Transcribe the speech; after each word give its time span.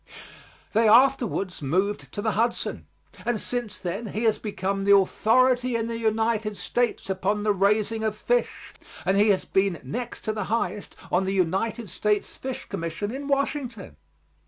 They 0.73 0.87
afterwards 0.87 1.61
moved 1.61 2.11
to 2.13 2.23
the 2.23 2.31
Hudson, 2.31 2.87
and 3.23 3.39
since 3.39 3.77
then 3.77 4.07
he 4.07 4.23
has 4.23 4.39
become 4.39 4.83
the 4.83 4.97
authority 4.97 5.75
in 5.75 5.85
the 5.85 5.99
United 5.99 6.57
States 6.57 7.07
upon 7.07 7.43
the 7.43 7.53
raising 7.53 8.03
of 8.03 8.15
fish, 8.15 8.73
and 9.05 9.15
he 9.15 9.29
has 9.29 9.45
been 9.45 9.79
next 9.83 10.21
to 10.21 10.33
the 10.33 10.45
highest 10.45 10.95
on 11.11 11.25
the 11.25 11.33
United 11.33 11.87
States 11.87 12.35
Fish 12.35 12.65
Commission 12.67 13.11
in 13.11 13.27
Washington. 13.27 13.95